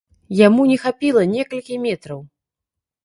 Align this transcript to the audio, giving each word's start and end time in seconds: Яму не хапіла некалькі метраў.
Яму 0.37 0.61
не 0.71 0.77
хапіла 0.85 1.21
некалькі 1.35 1.81
метраў. 1.85 2.19